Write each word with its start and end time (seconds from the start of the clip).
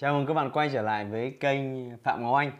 Chào 0.00 0.14
mừng 0.14 0.26
các 0.26 0.34
bạn 0.34 0.50
quay 0.50 0.70
trở 0.72 0.82
lại 0.82 1.04
với 1.04 1.30
kênh 1.30 1.60
Phạm 1.96 2.22
Ngọc 2.22 2.34
Anh 2.36 2.52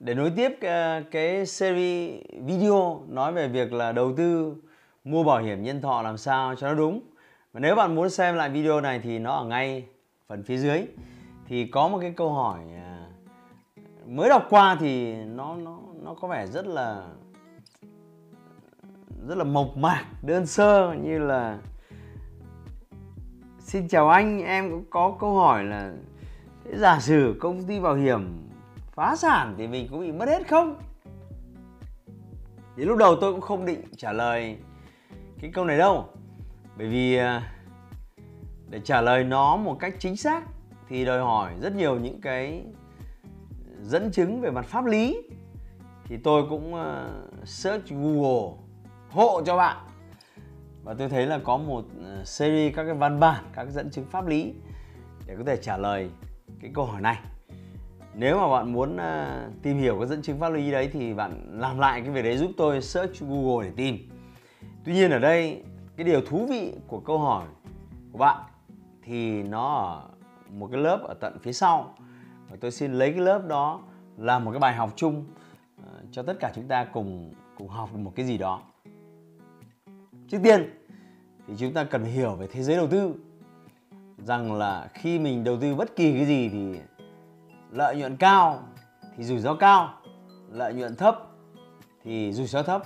để 0.00 0.14
nối 0.14 0.32
tiếp 0.36 0.52
ờ, 0.60 1.02
cái 1.10 1.46
series 1.46 2.22
video 2.44 3.02
nói 3.08 3.32
về 3.32 3.48
việc 3.48 3.72
là 3.72 3.92
đầu 3.92 4.12
tư 4.16 4.54
mua 5.04 5.24
bảo 5.24 5.38
hiểm 5.38 5.62
nhân 5.62 5.82
thọ 5.82 6.02
làm 6.02 6.16
sao 6.16 6.54
cho 6.54 6.68
nó 6.68 6.74
đúng. 6.74 7.00
Và 7.52 7.60
nếu 7.60 7.74
bạn 7.74 7.94
muốn 7.94 8.10
xem 8.10 8.34
lại 8.34 8.50
video 8.50 8.80
này 8.80 9.00
thì 9.02 9.18
nó 9.18 9.34
ở 9.34 9.44
ngay 9.44 9.84
phần 10.28 10.42
phía 10.42 10.56
dưới 10.56 10.86
thì 11.46 11.66
có 11.66 11.88
một 11.88 11.98
cái 12.00 12.14
câu 12.16 12.32
hỏi 12.32 12.60
ờ, 12.74 13.06
mới 14.06 14.28
đọc 14.28 14.46
qua 14.50 14.76
thì 14.80 15.14
nó 15.14 15.56
nó 15.56 15.78
nó 16.02 16.14
có 16.14 16.28
vẻ 16.28 16.46
rất 16.46 16.66
là 16.66 17.02
rất 19.28 19.38
là 19.38 19.44
mộc 19.44 19.76
mạc, 19.76 20.04
đơn 20.22 20.46
sơ 20.46 20.94
như 21.02 21.18
là 21.18 21.58
xin 23.58 23.88
chào 23.88 24.08
anh, 24.08 24.42
em 24.42 24.70
cũng 24.70 24.84
có 24.90 25.16
câu 25.20 25.34
hỏi 25.34 25.64
là 25.64 25.92
thế 26.64 26.78
giả 26.78 27.00
sử 27.00 27.36
công 27.40 27.64
ty 27.64 27.80
bảo 27.80 27.94
hiểm 27.94 28.48
phá 28.94 29.16
sản 29.16 29.54
thì 29.58 29.66
mình 29.68 29.88
cũng 29.90 30.00
bị 30.00 30.12
mất 30.12 30.28
hết 30.28 30.48
không? 30.48 30.80
Thì 32.76 32.84
lúc 32.84 32.98
đầu 32.98 33.16
tôi 33.20 33.32
cũng 33.32 33.40
không 33.40 33.66
định 33.66 33.82
trả 33.96 34.12
lời 34.12 34.56
cái 35.40 35.50
câu 35.54 35.64
này 35.64 35.78
đâu. 35.78 36.08
Bởi 36.78 36.86
vì 36.86 37.16
à, 37.16 37.52
để 38.68 38.80
trả 38.84 39.00
lời 39.00 39.24
nó 39.24 39.56
một 39.56 39.76
cách 39.80 39.94
chính 39.98 40.16
xác 40.16 40.44
thì 40.88 41.04
đòi 41.04 41.20
hỏi 41.20 41.52
rất 41.60 41.74
nhiều 41.74 41.98
những 41.98 42.20
cái 42.20 42.64
dẫn 43.82 44.10
chứng 44.10 44.40
về 44.40 44.50
mặt 44.50 44.64
pháp 44.64 44.84
lý. 44.84 45.22
Thì 46.04 46.16
tôi 46.16 46.46
cũng 46.48 46.74
à, 46.74 47.10
search 47.44 47.88
Google, 47.90 48.56
hộ 49.10 49.42
cho 49.46 49.56
bạn. 49.56 49.76
Và 50.84 50.94
tôi 50.94 51.08
thấy 51.08 51.26
là 51.26 51.38
có 51.44 51.56
một 51.56 51.84
à, 52.04 52.24
series 52.24 52.76
các 52.76 52.84
cái 52.84 52.94
văn 52.94 53.20
bản, 53.20 53.44
các 53.52 53.64
cái 53.64 53.72
dẫn 53.72 53.90
chứng 53.90 54.06
pháp 54.10 54.26
lý 54.26 54.54
để 55.26 55.34
có 55.38 55.44
thể 55.46 55.56
trả 55.56 55.76
lời 55.76 56.10
cái 56.62 56.70
câu 56.74 56.84
hỏi 56.84 57.00
này. 57.00 57.18
Nếu 58.14 58.38
mà 58.38 58.48
bạn 58.50 58.72
muốn 58.72 58.96
uh, 58.96 59.62
tìm 59.62 59.78
hiểu 59.78 59.98
cái 59.98 60.08
dẫn 60.08 60.22
chứng 60.22 60.40
pháp 60.40 60.48
lý 60.48 60.70
đấy 60.70 60.90
thì 60.92 61.14
bạn 61.14 61.60
làm 61.60 61.78
lại 61.78 62.00
cái 62.00 62.10
việc 62.10 62.22
đấy 62.22 62.36
giúp 62.36 62.50
tôi 62.56 62.82
search 62.82 63.20
Google 63.20 63.66
để 63.66 63.72
tìm. 63.76 64.10
Tuy 64.84 64.92
nhiên 64.92 65.10
ở 65.10 65.18
đây 65.18 65.62
cái 65.96 66.04
điều 66.06 66.20
thú 66.20 66.46
vị 66.46 66.72
của 66.86 67.00
câu 67.00 67.18
hỏi 67.18 67.44
của 68.12 68.18
bạn 68.18 68.42
thì 69.02 69.42
nó 69.42 69.74
ở 69.74 70.08
một 70.50 70.68
cái 70.72 70.80
lớp 70.80 71.02
ở 71.04 71.14
tận 71.14 71.38
phía 71.42 71.52
sau. 71.52 71.94
Và 72.50 72.56
tôi 72.60 72.70
xin 72.70 72.92
lấy 72.92 73.10
cái 73.12 73.20
lớp 73.20 73.46
đó 73.48 73.80
làm 74.16 74.44
một 74.44 74.50
cái 74.50 74.60
bài 74.60 74.74
học 74.74 74.92
chung 74.96 75.24
uh, 75.80 75.86
cho 76.10 76.22
tất 76.22 76.36
cả 76.40 76.52
chúng 76.54 76.68
ta 76.68 76.84
cùng 76.84 77.34
cùng 77.58 77.68
học 77.68 77.94
một 77.94 78.12
cái 78.16 78.26
gì 78.26 78.38
đó. 78.38 78.62
Trước 80.28 80.38
tiên 80.42 80.70
thì 81.46 81.54
chúng 81.58 81.72
ta 81.72 81.84
cần 81.84 82.04
hiểu 82.04 82.34
về 82.34 82.46
thế 82.46 82.62
giới 82.62 82.76
đầu 82.76 82.86
tư 82.86 83.14
rằng 84.24 84.52
là 84.52 84.88
khi 84.94 85.18
mình 85.18 85.44
đầu 85.44 85.56
tư 85.60 85.74
bất 85.74 85.96
kỳ 85.96 86.12
cái 86.12 86.26
gì 86.26 86.48
thì 86.48 86.80
lợi 87.70 87.96
nhuận 87.96 88.16
cao 88.16 88.62
thì 89.16 89.24
rủi 89.24 89.38
ro 89.38 89.54
cao, 89.54 89.94
lợi 90.50 90.74
nhuận 90.74 90.96
thấp 90.96 91.18
thì 92.04 92.32
rủi 92.32 92.46
ro 92.46 92.62
thấp. 92.62 92.82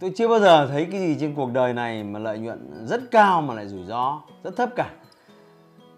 Tôi 0.00 0.12
chưa 0.16 0.28
bao 0.28 0.40
giờ 0.40 0.66
thấy 0.66 0.88
cái 0.90 1.00
gì 1.00 1.16
trên 1.20 1.34
cuộc 1.34 1.52
đời 1.52 1.74
này 1.74 2.04
mà 2.04 2.18
lợi 2.18 2.38
nhuận 2.38 2.86
rất 2.86 3.10
cao 3.10 3.42
mà 3.42 3.54
lại 3.54 3.68
rủi 3.68 3.84
ro 3.84 4.22
rất 4.44 4.56
thấp 4.56 4.70
cả. 4.76 4.90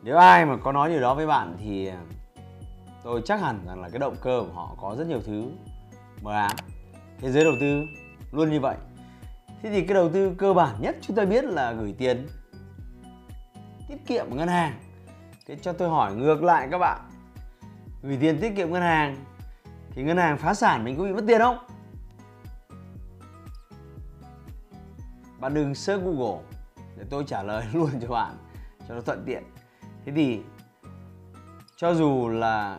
Nếu 0.02 0.16
ai 0.16 0.46
mà 0.46 0.56
có 0.56 0.72
nói 0.72 0.90
điều 0.90 1.00
đó 1.00 1.14
với 1.14 1.26
bạn 1.26 1.56
thì 1.58 1.86
à, 1.86 2.00
tôi 3.04 3.22
chắc 3.24 3.40
hẳn 3.40 3.60
rằng 3.66 3.82
là 3.82 3.88
cái 3.88 3.98
động 3.98 4.16
cơ 4.20 4.44
của 4.46 4.54
họ 4.54 4.76
có 4.80 4.94
rất 4.98 5.06
nhiều 5.06 5.20
thứ 5.26 5.44
mờ 6.22 6.32
ám. 6.32 6.56
Thế 7.18 7.32
giới 7.32 7.44
đầu 7.44 7.54
tư 7.60 7.82
luôn 8.32 8.50
như 8.50 8.60
vậy. 8.60 8.76
Thế 9.62 9.70
thì 9.70 9.80
cái 9.80 9.94
đầu 9.94 10.08
tư 10.08 10.34
cơ 10.38 10.52
bản 10.52 10.76
nhất 10.80 10.96
chúng 11.00 11.16
ta 11.16 11.24
biết 11.24 11.44
là 11.44 11.72
gửi 11.72 11.94
tiền 11.98 12.26
tiết 13.88 14.06
kiệm 14.06 14.30
ở 14.30 14.36
ngân 14.36 14.48
hàng. 14.48 14.72
Thế 15.46 15.56
cho 15.62 15.72
tôi 15.72 15.88
hỏi 15.88 16.14
ngược 16.14 16.42
lại 16.42 16.68
các 16.70 16.78
bạn. 16.78 17.00
Gửi 18.02 18.18
tiền 18.20 18.38
tiết 18.40 18.56
kiệm 18.56 18.72
ngân 18.72 18.82
hàng, 18.82 19.16
thì 19.90 20.02
ngân 20.02 20.16
hàng 20.16 20.38
phá 20.38 20.54
sản 20.54 20.84
mình 20.84 20.96
có 20.96 21.04
bị 21.04 21.12
mất 21.12 21.24
tiền 21.26 21.40
không? 21.40 21.58
Bạn 25.40 25.54
đừng 25.54 25.74
search 25.74 26.04
google 26.04 26.42
để 26.96 27.04
tôi 27.10 27.24
trả 27.26 27.42
lời 27.42 27.64
luôn 27.72 27.90
cho 28.02 28.08
bạn, 28.08 28.36
cho 28.88 28.94
nó 28.94 29.00
thuận 29.00 29.22
tiện. 29.26 29.42
Thế 30.04 30.12
thì, 30.16 30.40
cho 31.76 31.94
dù 31.94 32.28
là 32.28 32.78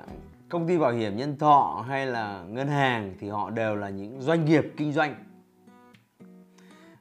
công 0.50 0.68
ty 0.68 0.78
bảo 0.78 0.92
hiểm 0.92 1.18
nhân 1.18 1.38
thọ 1.38 1.86
hay 1.88 2.06
là 2.06 2.44
ngân 2.48 2.68
hàng 2.68 3.16
thì 3.20 3.30
họ 3.30 3.50
đều 3.50 3.76
là 3.76 3.90
những 3.90 4.22
doanh 4.22 4.46
nghiệp 4.46 4.64
kinh 4.78 4.94
doanh. 4.94 5.16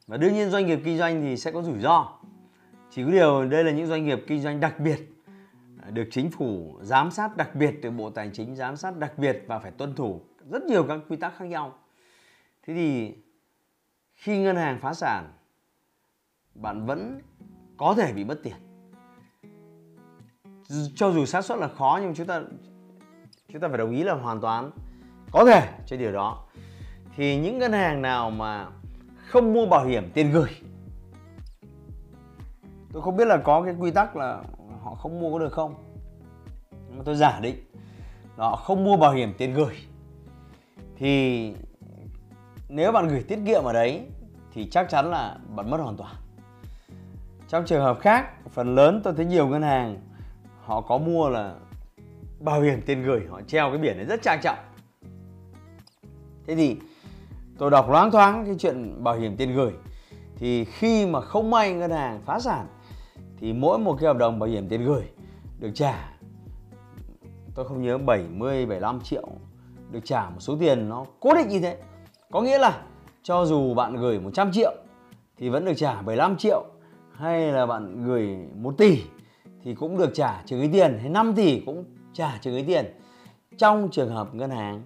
Và 0.07 0.17
đương 0.17 0.35
nhiên 0.35 0.51
doanh 0.51 0.67
nghiệp 0.67 0.81
kinh 0.85 0.99
doanh 0.99 1.23
thì 1.23 1.37
sẽ 1.37 1.53
có 1.53 1.63
rủi 1.63 1.81
ro 1.81 2.19
chỉ 2.95 3.05
có 3.05 3.11
điều 3.11 3.47
đây 3.47 3.65
là 3.65 3.71
những 3.71 3.87
doanh 3.87 4.05
nghiệp 4.05 4.25
kinh 4.27 4.41
doanh 4.41 4.61
đặc 4.61 4.81
biệt, 4.81 4.99
được 5.91 6.09
chính 6.11 6.31
phủ 6.31 6.79
giám 6.83 7.11
sát 7.11 7.37
đặc 7.37 7.55
biệt, 7.55 7.81
được 7.81 7.91
bộ 7.91 8.11
tài 8.11 8.31
chính 8.33 8.57
giám 8.57 8.77
sát 8.77 8.97
đặc 8.97 9.19
biệt 9.19 9.45
và 9.47 9.59
phải 9.59 9.71
tuân 9.71 9.95
thủ 9.95 10.21
rất 10.51 10.63
nhiều 10.63 10.85
các 10.89 11.01
quy 11.09 11.17
tắc 11.17 11.37
khác 11.39 11.45
nhau. 11.45 11.79
Thế 12.67 12.75
thì 12.75 13.15
khi 14.15 14.39
ngân 14.39 14.57
hàng 14.57 14.79
phá 14.79 14.95
sản, 14.95 15.33
bạn 16.55 16.87
vẫn 16.87 17.21
có 17.77 17.95
thể 17.95 18.13
bị 18.13 18.25
mất 18.25 18.41
tiền. 18.43 18.55
Cho 20.95 21.11
dù 21.11 21.25
xác 21.25 21.45
suất 21.45 21.59
là 21.59 21.69
khó, 21.69 21.99
nhưng 22.03 22.15
chúng 22.15 22.27
ta 22.27 22.43
chúng 23.53 23.61
ta 23.61 23.69
phải 23.69 23.79
đồng 23.79 23.91
ý 23.91 24.03
là 24.03 24.15
hoàn 24.15 24.41
toàn 24.41 24.71
có 25.33 25.45
thể 25.45 25.69
cho 25.87 25.97
điều 25.97 26.13
đó. 26.13 26.47
Thì 27.17 27.37
những 27.37 27.59
ngân 27.59 27.73
hàng 27.73 28.03
nào 28.03 28.31
mà 28.31 28.67
không 29.27 29.53
mua 29.53 29.67
bảo 29.67 29.85
hiểm 29.85 30.11
tiền 30.15 30.33
gửi 30.33 30.51
tôi 32.95 33.03
không 33.03 33.17
biết 33.17 33.25
là 33.25 33.37
có 33.37 33.63
cái 33.63 33.75
quy 33.79 33.91
tắc 33.91 34.17
là 34.17 34.43
họ 34.83 34.95
không 34.95 35.21
mua 35.21 35.33
có 35.33 35.39
được 35.39 35.53
không. 35.53 35.75
Nhưng 36.71 36.99
mà 36.99 37.03
tôi 37.05 37.17
giả 37.17 37.41
định 37.41 37.57
là 38.37 38.45
họ 38.45 38.57
không 38.57 38.85
mua 38.85 38.97
bảo 38.97 39.13
hiểm 39.13 39.35
tiền 39.39 39.55
gửi. 39.55 39.75
Thì 40.97 41.55
nếu 42.69 42.93
bạn 42.93 43.09
gửi 43.09 43.23
tiết 43.23 43.39
kiệm 43.47 43.65
ở 43.65 43.73
đấy 43.73 44.07
thì 44.53 44.69
chắc 44.71 44.89
chắn 44.91 45.11
là 45.11 45.37
bạn 45.49 45.71
mất 45.71 45.81
hoàn 45.81 45.97
toàn. 45.97 46.15
Trong 47.49 47.65
trường 47.67 47.83
hợp 47.83 47.99
khác, 48.01 48.51
phần 48.51 48.75
lớn 48.75 49.01
tôi 49.05 49.15
thấy 49.17 49.27
nhiều 49.27 49.49
ngân 49.49 49.63
hàng 49.63 49.97
họ 50.65 50.81
có 50.81 50.99
mua 50.99 51.29
là 51.29 51.55
bảo 52.41 52.61
hiểm 52.61 52.83
tiền 52.87 53.03
gửi, 53.03 53.27
họ 53.31 53.41
treo 53.47 53.69
cái 53.69 53.79
biển 53.79 53.97
này 53.97 54.07
rất 54.07 54.23
trang 54.23 54.41
trọng. 54.43 54.59
Thế 56.47 56.55
thì 56.55 56.77
tôi 57.59 57.71
đọc 57.71 57.91
loáng 57.91 58.11
thoáng 58.11 58.45
cái 58.47 58.55
chuyện 58.59 59.05
bảo 59.05 59.15
hiểm 59.15 59.37
tiền 59.37 59.55
gửi. 59.55 59.73
Thì 60.37 60.65
khi 60.65 61.07
mà 61.07 61.21
không 61.21 61.51
may 61.51 61.73
ngân 61.73 61.91
hàng 61.91 62.21
phá 62.25 62.41
sản 62.41 62.67
thì 63.45 63.53
mỗi 63.53 63.79
một 63.79 63.97
cái 64.01 64.07
hợp 64.07 64.17
đồng 64.17 64.39
bảo 64.39 64.49
hiểm 64.49 64.69
tiền 64.69 64.85
gửi 64.85 65.03
được 65.59 65.71
trả, 65.75 66.19
tôi 67.55 67.69
không 67.69 67.83
nhớ 67.83 67.99
70 67.99 68.67
75 68.67 69.01
triệu 69.01 69.29
được 69.91 70.01
trả 70.05 70.31
một 70.31 70.41
số 70.41 70.57
tiền 70.61 70.89
nó 70.89 71.05
cố 71.21 71.35
định 71.35 71.49
như 71.49 71.61
thế. 71.61 71.79
Có 72.31 72.43
nghĩa 72.43 72.59
là 72.59 72.83
cho 73.23 73.45
dù 73.45 73.75
bạn 73.75 73.97
gửi 73.97 74.21
100 74.21 74.53
triệu 74.53 74.75
thì 75.37 75.49
vẫn 75.49 75.65
được 75.65 75.73
trả 75.77 75.95
75 75.95 76.37
triệu, 76.37 76.65
hay 77.13 77.53
là 77.53 77.67
bạn 77.67 78.05
gửi 78.07 78.37
1 78.55 78.75
tỷ 78.79 79.03
thì 79.63 79.75
cũng 79.75 79.99
được 79.99 80.11
trả 80.15 80.43
trừ 80.47 80.59
cái 80.61 80.71
tiền, 80.73 80.99
hay 81.01 81.11
5 81.11 81.35
tỷ 81.35 81.61
cũng 81.61 81.85
trả 82.13 82.39
trừ 82.41 82.51
cái 82.51 82.65
tiền 82.67 82.85
trong 83.59 83.89
trường 83.93 84.11
hợp 84.11 84.35
ngân 84.35 84.51
hàng 84.51 84.83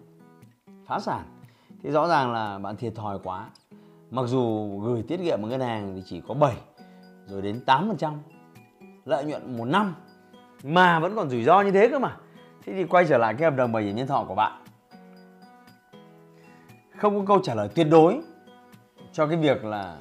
phá 0.86 0.98
sản. 0.98 1.24
Thì 1.82 1.90
rõ 1.90 2.08
ràng 2.08 2.32
là 2.32 2.58
bạn 2.58 2.76
thiệt 2.76 2.94
thòi 2.94 3.18
quá. 3.18 3.50
Mặc 4.10 4.26
dù 4.26 4.78
gửi 4.80 5.02
tiết 5.02 5.16
kiệm 5.16 5.42
ở 5.42 5.48
ngân 5.48 5.60
hàng 5.60 5.92
thì 5.94 6.02
chỉ 6.06 6.22
có 6.28 6.34
7 6.34 6.56
rồi 7.26 7.42
đến 7.42 7.60
8% 7.66 8.12
lợi 9.08 9.24
nhuận 9.24 9.56
một 9.56 9.64
năm 9.64 9.94
mà 10.64 11.00
vẫn 11.00 11.16
còn 11.16 11.30
rủi 11.30 11.44
ro 11.44 11.60
như 11.60 11.70
thế 11.70 11.88
cơ 11.90 11.98
mà. 11.98 12.16
Thế 12.66 12.72
thì 12.72 12.84
quay 12.84 13.06
trở 13.08 13.18
lại 13.18 13.34
cái 13.34 13.50
hợp 13.50 13.56
đồng 13.56 13.72
bảo 13.72 13.82
hiểm 13.82 13.96
nhân 13.96 14.06
thọ 14.06 14.24
của 14.28 14.34
bạn. 14.34 14.64
Không 16.96 17.18
có 17.18 17.24
câu 17.26 17.40
trả 17.44 17.54
lời 17.54 17.68
tuyệt 17.74 17.86
đối 17.90 18.20
cho 19.12 19.26
cái 19.26 19.36
việc 19.36 19.64
là 19.64 19.96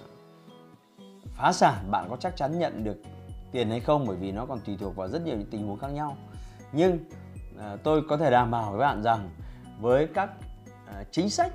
phá 1.36 1.51
sản 1.51 1.92
bạn 1.92 2.06
có 2.09 2.18
chắc 2.18 2.36
chắn 2.36 2.59
nhận 2.59 2.83
được 2.83 2.98
tiền 3.51 3.69
hay 3.69 3.80
không 3.80 4.06
bởi 4.07 4.18
vì 4.18 4.31
nó 4.31 4.45
còn 4.45 4.59
tùy 4.59 4.77
thuộc 4.80 4.95
vào 4.95 5.07
rất 5.07 5.21
nhiều 5.25 5.38
những 5.38 5.50
tình 5.51 5.68
huống 5.68 5.80
khác 5.80 5.88
nhau. 5.88 6.18
Nhưng 6.71 7.00
à, 7.60 7.75
tôi 7.83 8.01
có 8.10 8.18
thể 8.18 8.31
đảm 8.31 8.51
bảo 8.51 8.71
với 8.71 8.80
bạn 8.80 9.03
rằng 9.03 9.30
với 9.80 10.07
các 10.13 10.30
à, 10.88 11.03
chính 11.12 11.30
sách 11.30 11.51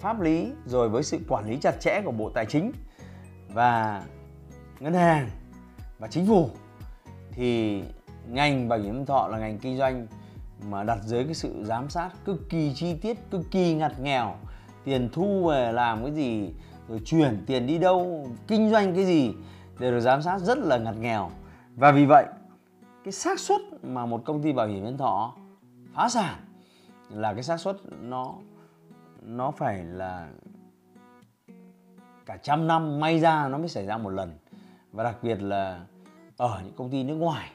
pháp 0.00 0.20
lý 0.20 0.52
rồi 0.66 0.88
với 0.88 1.02
sự 1.02 1.18
quản 1.28 1.50
lý 1.50 1.56
chặt 1.56 1.80
chẽ 1.80 2.02
của 2.04 2.12
bộ 2.12 2.30
tài 2.34 2.46
chính 2.46 2.72
và 3.48 4.02
ngân 4.80 4.94
hàng 4.94 5.28
và 5.98 6.08
chính 6.08 6.26
phủ 6.26 6.50
thì 7.32 7.82
ngành 8.28 8.68
bảo 8.68 8.78
hiểm 8.78 9.06
thọ 9.06 9.28
là 9.28 9.38
ngành 9.38 9.58
kinh 9.58 9.76
doanh 9.76 10.06
mà 10.70 10.84
đặt 10.84 10.98
dưới 11.04 11.24
cái 11.24 11.34
sự 11.34 11.64
giám 11.64 11.90
sát 11.90 12.10
cực 12.24 12.48
kỳ 12.48 12.72
chi 12.74 12.94
tiết, 12.94 13.30
cực 13.30 13.50
kỳ 13.50 13.74
ngặt 13.74 14.00
nghèo. 14.00 14.34
Tiền 14.84 15.08
thu 15.12 15.48
về 15.48 15.72
làm 15.72 16.02
cái 16.02 16.12
gì, 16.12 16.54
rồi 16.88 17.00
chuyển 17.04 17.44
tiền 17.46 17.66
đi 17.66 17.78
đâu, 17.78 18.26
kinh 18.48 18.70
doanh 18.70 18.94
cái 18.94 19.04
gì 19.04 19.34
đều 19.78 19.90
được 19.90 20.00
giám 20.00 20.22
sát 20.22 20.38
rất 20.38 20.58
là 20.58 20.78
ngặt 20.78 20.94
nghèo. 20.96 21.30
Và 21.76 21.92
vì 21.92 22.06
vậy, 22.06 22.26
cái 23.04 23.12
xác 23.12 23.40
suất 23.40 23.60
mà 23.82 24.06
một 24.06 24.22
công 24.24 24.42
ty 24.42 24.52
bảo 24.52 24.66
hiểm 24.66 24.84
nhân 24.84 24.98
thọ 24.98 25.34
phá 25.94 26.08
sản 26.08 26.34
là 27.10 27.34
cái 27.34 27.42
xác 27.42 27.60
suất 27.60 27.76
nó 28.00 28.34
nó 29.22 29.50
phải 29.50 29.84
là 29.84 30.28
cả 32.26 32.36
trăm 32.42 32.66
năm, 32.66 33.00
may 33.00 33.20
ra 33.20 33.48
nó 33.48 33.58
mới 33.58 33.68
xảy 33.68 33.86
ra 33.86 33.98
một 33.98 34.10
lần. 34.10 34.38
Và 34.92 35.04
đặc 35.04 35.16
biệt 35.22 35.42
là 35.42 35.80
ở 36.42 36.60
những 36.64 36.74
công 36.76 36.90
ty 36.90 37.02
nước 37.02 37.14
ngoài, 37.14 37.50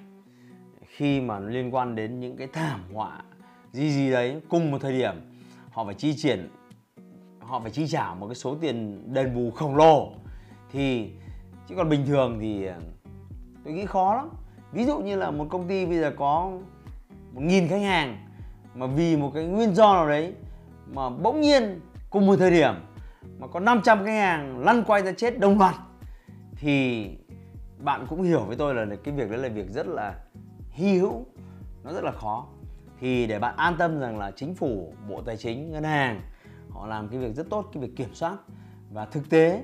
khi 0.87 1.21
mà 1.21 1.39
nó 1.39 1.49
liên 1.49 1.75
quan 1.75 1.95
đến 1.95 2.19
những 2.19 2.37
cái 2.37 2.47
thảm 2.53 2.79
họa 2.93 3.21
gì 3.71 3.89
gì 3.89 4.11
đấy 4.11 4.41
cùng 4.49 4.71
một 4.71 4.77
thời 4.81 4.97
điểm, 4.99 5.13
họ 5.71 5.85
phải 5.85 5.93
chi 5.93 6.15
triển 6.15 6.49
họ 7.39 7.59
phải 7.59 7.71
chi 7.71 7.87
trả 7.87 8.13
một 8.13 8.27
cái 8.27 8.35
số 8.35 8.55
tiền 8.61 9.03
đền 9.13 9.35
bù 9.35 9.51
khổng 9.51 9.75
lồ. 9.75 10.11
Thì, 10.71 11.11
chứ 11.67 11.75
còn 11.77 11.89
bình 11.89 12.05
thường 12.05 12.37
thì 12.41 12.65
ờ, 12.65 12.79
tôi 13.63 13.73
nghĩ 13.73 13.85
khó 13.85 14.15
lắm. 14.15 14.29
Ví 14.71 14.85
dụ 14.85 14.99
như 14.99 15.15
là 15.15 15.31
một 15.31 15.45
công 15.49 15.67
ty 15.67 15.85
bây 15.85 15.97
giờ 15.97 16.13
có 16.17 16.51
một 17.33 17.41
nghìn 17.41 17.67
khách 17.67 17.81
hàng, 17.81 18.17
mà 18.75 18.87
vì 18.87 19.17
một 19.17 19.31
cái 19.33 19.45
nguyên 19.45 19.75
do 19.75 19.93
nào 19.93 20.07
đấy 20.07 20.33
mà 20.93 21.09
bỗng 21.09 21.41
nhiên 21.41 21.79
cùng 22.09 22.25
một 22.25 22.35
thời 22.39 22.51
điểm 22.51 22.73
mà 23.39 23.47
có 23.47 23.59
500 23.59 24.05
khách 24.05 24.11
hàng 24.11 24.59
lăn 24.59 24.83
quay 24.87 25.01
ra 25.01 25.11
chết 25.11 25.39
đồng 25.39 25.59
loạt, 25.59 25.75
thì 26.55 27.07
bạn 27.79 28.05
cũng 28.09 28.21
hiểu 28.21 28.43
với 28.43 28.55
tôi 28.55 28.75
là 28.75 28.95
cái 29.03 29.13
việc 29.13 29.29
đấy 29.29 29.39
là 29.39 29.49
việc 29.49 29.69
rất 29.69 29.87
là 29.87 30.15
hy 30.69 30.97
hữu, 30.97 31.25
nó 31.83 31.93
rất 31.93 32.03
là 32.03 32.11
khó. 32.11 32.45
Thì 32.99 33.27
để 33.27 33.39
bạn 33.39 33.55
an 33.57 33.75
tâm 33.77 33.99
rằng 33.99 34.19
là 34.19 34.31
chính 34.31 34.55
phủ, 34.55 34.93
bộ 35.09 35.21
tài 35.21 35.37
chính, 35.37 35.71
ngân 35.71 35.83
hàng, 35.83 36.21
họ 36.69 36.87
làm 36.87 37.07
cái 37.07 37.19
việc 37.19 37.35
rất 37.35 37.49
tốt, 37.49 37.65
cái 37.73 37.83
việc 37.83 37.95
kiểm 37.95 38.13
soát. 38.13 38.37
Và 38.91 39.05
thực 39.05 39.29
tế, 39.29 39.63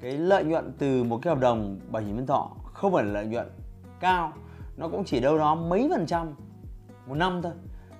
cái 0.00 0.12
lợi 0.12 0.44
nhuận 0.44 0.72
từ 0.78 1.04
một 1.04 1.18
cái 1.22 1.34
hợp 1.34 1.40
đồng 1.40 1.80
bảo 1.90 2.02
hiểm 2.02 2.16
nhân 2.16 2.26
thọ 2.26 2.50
không 2.64 2.92
phải 2.92 3.04
là 3.04 3.12
lợi 3.12 3.26
nhuận 3.26 3.48
cao, 4.00 4.32
nó 4.76 4.88
cũng 4.88 5.04
chỉ 5.04 5.20
đâu 5.20 5.38
đó 5.38 5.54
mấy 5.54 5.88
phần 5.90 6.06
trăm 6.06 6.34
một 7.06 7.14
năm 7.14 7.42
thôi. 7.42 7.52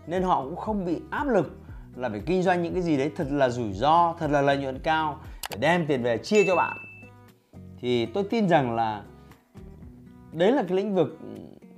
Nên 0.06 0.22
họ 0.22 0.42
cũng 0.44 0.56
không 0.56 0.84
bị 0.84 1.00
áp 1.10 1.28
lực 1.28 1.58
là 1.96 2.08
phải 2.08 2.22
kinh 2.26 2.42
doanh 2.42 2.62
những 2.62 2.72
cái 2.72 2.82
gì 2.82 2.96
đấy 2.96 3.12
thật 3.16 3.26
là 3.30 3.48
rủi 3.48 3.72
ro, 3.72 4.14
thật 4.18 4.30
là 4.30 4.42
lợi 4.42 4.56
nhuận 4.56 4.78
cao 4.78 5.18
để 5.50 5.56
đem 5.60 5.86
tiền 5.86 6.02
về 6.02 6.18
chia 6.18 6.44
cho 6.46 6.56
bạn. 6.56 6.76
Thì 7.80 8.06
tôi 8.06 8.24
tin 8.30 8.48
rằng 8.48 8.74
là 8.74 9.02
đấy 10.34 10.52
là 10.52 10.64
cái 10.68 10.76
lĩnh 10.76 10.94
vực 10.94 11.18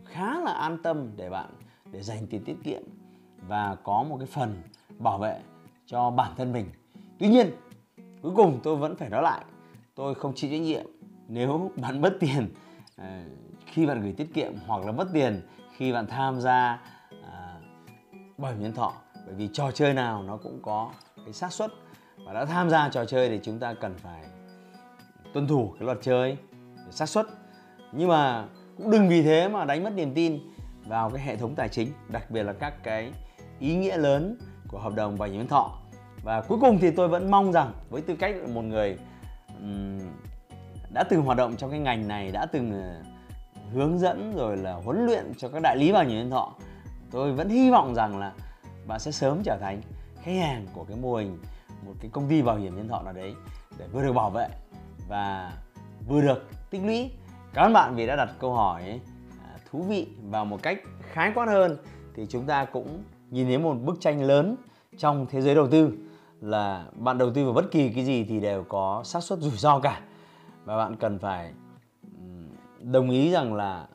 khá 0.05 0.41
là 0.41 0.53
an 0.53 0.79
tâm 0.83 1.11
để 1.17 1.31
bạn 1.31 1.51
để 1.93 2.03
dành 2.03 2.27
tiền 2.27 2.45
tiết 2.45 2.57
kiệm 2.65 2.83
và 3.49 3.77
có 3.85 4.03
một 4.03 4.17
cái 4.19 4.27
phần 4.27 4.63
bảo 4.99 5.19
vệ 5.19 5.41
cho 5.87 6.11
bản 6.11 6.33
thân 6.37 6.53
mình. 6.53 6.67
Tuy 7.19 7.29
nhiên 7.29 7.51
cuối 8.23 8.33
cùng 8.37 8.61
tôi 8.63 8.77
vẫn 8.77 8.97
phải 8.97 9.09
nói 9.09 9.23
lại 9.23 9.45
tôi 9.95 10.15
không 10.15 10.33
chịu 10.35 10.51
trách 10.51 10.61
nhiệm 10.61 10.87
nếu 11.29 11.71
bạn 11.77 12.01
mất 12.01 12.17
tiền 12.21 12.55
ờ, 12.97 13.07
khi 13.67 13.87
bạn 13.87 14.03
gửi 14.03 14.13
tiết 14.13 14.35
kiệm 14.35 14.53
hoặc 14.67 14.85
là 14.85 14.93
mất 14.93 15.09
tiền 15.13 15.41
khi 15.77 15.93
bạn 15.93 16.07
tham 16.07 16.41
gia 16.41 16.81
à, 17.23 17.61
bảo 18.39 18.53
hiểm 18.53 18.63
nhân 18.63 18.73
thọ. 18.73 18.93
Bởi 19.27 19.35
vì 19.35 19.49
trò 19.53 19.71
chơi 19.71 19.95
nào 19.95 20.23
nó 20.23 20.37
cũng 20.37 20.59
có 20.63 20.91
cái 21.25 21.33
xác 21.33 21.53
suất 21.53 21.71
và 22.27 22.33
đã 22.33 22.45
tham 22.45 22.71
gia 22.71 22.89
trò 22.89 23.05
chơi 23.05 23.29
thì 23.29 23.41
chúng 23.43 23.59
ta 23.59 23.75
cần 23.75 23.95
phải 23.95 24.25
tuân 25.33 25.47
thủ 25.47 25.75
cái 25.79 25.87
luật 25.87 25.99
chơi 26.03 26.37
xác 26.91 27.09
suất 27.09 27.27
nhưng 27.97 28.09
mà 28.09 28.45
cũng 28.77 28.91
đừng 28.91 29.09
vì 29.09 29.23
thế 29.23 29.49
mà 29.49 29.65
đánh 29.65 29.85
mất 29.85 29.93
niềm 29.95 30.15
tin 30.15 30.41
vào 30.87 31.11
cái 31.11 31.23
hệ 31.23 31.37
thống 31.37 31.55
tài 31.55 31.69
chính 31.69 31.89
đặc 32.09 32.31
biệt 32.31 32.43
là 32.43 32.53
các 32.53 32.83
cái 32.83 33.13
ý 33.59 33.77
nghĩa 33.77 33.97
lớn 33.97 34.37
của 34.69 34.79
hợp 34.79 34.95
đồng 34.95 35.19
bảo 35.19 35.29
hiểm 35.29 35.39
nhân 35.39 35.49
thọ. 35.49 35.79
Và 36.23 36.41
cuối 36.41 36.59
cùng 36.61 36.79
thì 36.79 36.91
tôi 36.91 37.09
vẫn 37.09 37.31
mong 37.31 37.53
rằng 37.53 37.73
với 37.91 38.03
tư 38.03 38.17
cách 38.17 38.37
là 38.37 38.47
một 38.47 38.63
người 38.63 38.97
um, 39.61 39.99
đã 40.95 41.05
từng 41.11 41.23
hoạt 41.23 41.39
động 41.39 41.57
trong 41.57 41.71
cái 41.71 41.79
ngành 41.79 42.09
này 42.09 42.31
đã 42.33 42.47
từng 42.47 42.73
ờ, 42.73 43.03
hướng 43.73 43.99
dẫn 43.99 44.33
rồi 44.37 44.57
là 44.57 44.75
huấn 44.75 45.07
luyện 45.07 45.33
cho 45.37 45.49
các 45.49 45.63
đại 45.63 45.77
lý 45.77 45.93
bảo 45.93 46.05
hiểm 46.05 46.19
nhân 46.19 46.31
thọ 46.31 46.53
tôi 47.11 47.33
vẫn 47.33 47.49
hy 47.49 47.71
vọng 47.71 47.95
rằng 47.95 48.19
là 48.19 48.33
bạn 48.87 49.01
sẽ 49.01 49.11
sớm 49.11 49.43
trở 49.45 49.59
thành 49.61 49.83
khách 50.23 50.33
hàng 50.33 50.67
của 50.75 50.85
cái 50.85 50.97
mô 50.97 51.15
hình 51.15 51.39
một 51.87 51.93
cái 52.01 52.11
công 52.11 52.29
ty 52.29 52.43
bảo 52.43 52.57
hiểm 52.57 52.77
nhân 52.77 52.89
thọ 52.89 53.03
nào 53.03 53.13
đấy 53.13 53.35
để 53.79 53.87
vừa 53.93 54.03
được 54.03 54.13
bảo 54.13 54.31
vệ 54.31 54.49
và 55.09 55.53
vừa 56.09 56.21
được 56.21 56.49
tích 56.71 56.81
lũy 56.85 57.11
cảm 57.57 57.67
ơn 57.67 57.73
bạn 57.73 57.95
vì 57.95 58.07
đã 58.07 58.17
đặt 58.17 58.29
câu 58.39 58.55
hỏi 58.55 59.01
à, 59.45 59.59
thú 59.71 59.83
vị 59.83 60.07
và 60.31 60.45
một 60.45 60.63
cách 60.63 60.79
khái 61.01 61.33
quát 61.35 61.49
hơn. 61.49 61.77
Thì 62.15 62.27
chúng 62.29 62.47
ta 62.47 62.65
cũng 62.65 63.03
nhìn 63.31 63.47
thấy 63.47 63.59
một 63.59 63.75
bức 63.75 64.01
tranh 64.01 64.23
lớn 64.23 64.57
trong 64.99 65.27
thế 65.31 65.41
giới 65.41 65.55
đầu 65.55 65.69
tư 65.69 65.93
là 66.41 66.87
bạn 66.93 67.19
đầu 67.19 67.31
tư 67.35 67.45
vào 67.45 67.53
bất 67.53 67.71
kỳ 67.71 67.89
cái 67.89 68.05
gì 68.05 68.25
thì 68.25 68.41
đều 68.41 68.65
có 68.69 69.03
xác 69.05 69.23
suất 69.23 69.39
rủi 69.39 69.57
ro 69.57 69.79
cả. 69.79 70.01
Và 70.65 70.77
bạn 70.77 70.97
cần 70.97 71.19
phải 71.19 71.53
đồng 72.81 73.11
ý 73.11 73.31
rằng 73.31 73.55
là 73.55 73.87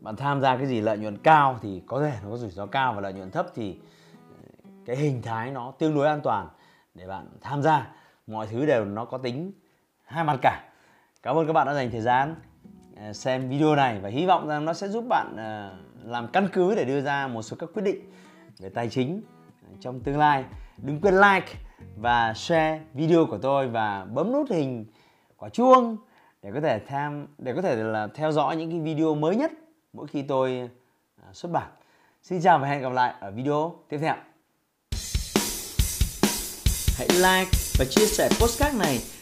bạn 0.00 0.16
tham 0.16 0.40
gia 0.40 0.56
cái 0.56 0.66
gì 0.66 0.80
lợi 0.80 0.98
nhuận 0.98 1.18
cao 1.18 1.58
thì 1.62 1.82
có 1.86 2.00
thể 2.00 2.12
nó 2.24 2.30
có 2.30 2.36
rủi 2.36 2.50
ro 2.50 2.66
cao 2.66 2.92
và 2.92 3.00
lợi 3.00 3.12
nhuận 3.12 3.30
thấp 3.30 3.46
thì 3.54 3.78
ờ, 4.12 4.50
cái 4.86 4.96
hình 4.96 5.22
thái 5.22 5.50
nó 5.50 5.72
tương 5.78 5.94
đối 5.94 6.06
an 6.06 6.20
toàn 6.20 6.48
để 6.94 7.06
bạn 7.06 7.28
tham 7.40 7.62
gia. 7.62 7.94
Mọi 8.26 8.46
thứ 8.46 8.66
đều 8.66 8.84
nó 8.84 9.04
có 9.04 9.18
tính 9.18 9.52
hai 10.04 10.24
mặt 10.24 10.38
cả. 10.42 10.64
Cảm 11.22 11.36
ơn 11.36 11.46
các 11.46 11.52
bạn 11.52 11.66
đã 11.66 11.74
dành 11.74 11.90
thời 11.90 12.00
gian. 12.00 12.34
À, 13.00 13.12
xem 13.12 13.48
video 13.48 13.74
này 13.74 13.98
và 14.02 14.08
hy 14.08 14.26
vọng 14.26 14.48
rằng 14.48 14.64
nó 14.64 14.72
sẽ 14.72 14.88
giúp 14.88 15.04
bạn 15.08 15.36
à, 15.36 15.70
làm 16.04 16.28
căn 16.28 16.48
cứ 16.52 16.74
để 16.74 16.84
đưa 16.84 17.00
ra 17.00 17.26
một 17.26 17.42
số 17.42 17.56
các 17.60 17.70
quyết 17.74 17.82
định 17.82 18.12
về 18.58 18.68
tài 18.68 18.88
chính 18.88 19.22
à, 19.62 19.70
trong 19.80 20.00
tương 20.00 20.18
lai. 20.18 20.44
Đừng 20.76 21.00
quên 21.00 21.14
like 21.14 21.54
và 21.96 22.34
share 22.34 22.80
video 22.94 23.26
của 23.26 23.38
tôi 23.38 23.68
và 23.68 24.04
bấm 24.04 24.32
nút 24.32 24.50
hình 24.50 24.86
quả 25.36 25.48
chuông 25.48 25.96
để 26.42 26.50
có 26.54 26.60
thể 26.60 26.80
tham, 26.86 27.26
để 27.38 27.52
có 27.54 27.62
thể 27.62 27.76
là 27.76 28.08
theo 28.14 28.32
dõi 28.32 28.56
những 28.56 28.70
cái 28.70 28.80
video 28.80 29.14
mới 29.14 29.36
nhất 29.36 29.52
mỗi 29.92 30.06
khi 30.06 30.22
tôi 30.22 30.70
xuất 31.32 31.52
bản. 31.52 31.68
Xin 32.22 32.40
chào 32.40 32.58
và 32.58 32.68
hẹn 32.68 32.82
gặp 32.82 32.92
lại 32.92 33.14
ở 33.20 33.30
video 33.30 33.74
tiếp 33.88 33.98
theo. 33.98 34.14
Hãy 36.98 37.08
like 37.08 37.50
và 37.78 37.84
chia 37.90 38.06
sẻ 38.06 38.28
postcard 38.40 38.78
này 38.78 38.98